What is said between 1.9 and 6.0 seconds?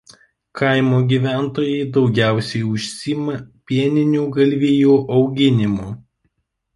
daugiausiai užsiima pieninių galvijų auginimu.